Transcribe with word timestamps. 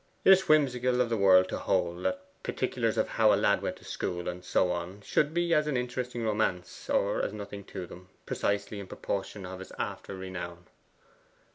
It 0.25 0.31
is 0.33 0.47
whimsical 0.49 0.99
of 0.99 1.09
the 1.09 1.15
world 1.17 1.47
to 1.49 1.59
hold 1.59 2.03
that 2.05 2.25
particulars 2.41 2.97
of 2.97 3.07
how 3.07 3.31
a 3.31 3.35
lad 3.35 3.61
went 3.61 3.75
to 3.75 3.83
school 3.85 4.27
and 4.27 4.43
so 4.43 4.71
on 4.71 5.01
should 5.01 5.31
be 5.31 5.53
as 5.53 5.67
an 5.67 5.77
interesting 5.77 6.23
romance 6.23 6.89
or 6.89 7.21
as 7.21 7.33
nothing 7.33 7.63
to 7.65 7.85
them, 7.85 8.09
precisely 8.25 8.79
in 8.79 8.87
proportion 8.87 9.43
to 9.43 9.55
his 9.59 9.71
after 9.77 10.15
renown. 10.15 10.65